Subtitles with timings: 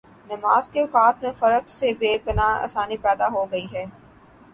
[0.29, 3.85] نمازکے اوقات میں فرق سے بے پناہ آسانی پیدا ہوگئی ہے۔